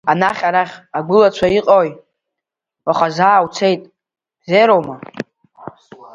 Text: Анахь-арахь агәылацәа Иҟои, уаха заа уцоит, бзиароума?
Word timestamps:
Анахь-арахь 0.11 0.75
агәылацәа 0.97 1.47
Иҟои, 1.57 1.91
уаха 2.85 3.07
заа 3.15 3.43
уцоит, 3.45 3.81
бзиароума? 4.39 4.95